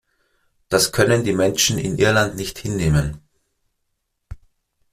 Das 0.67 0.91
können 0.91 1.23
die 1.23 1.31
Menschen 1.31 1.77
in 1.77 1.99
Irland 1.99 2.35
nicht 2.35 2.57
hinnehmen. 2.57 3.21